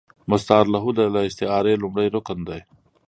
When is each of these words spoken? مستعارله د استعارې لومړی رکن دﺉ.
مستعارله 0.31 0.79
د 1.13 1.17
استعارې 1.29 1.73
لومړی 1.83 2.07
رکن 2.15 2.37
دﺉ. 2.47 2.61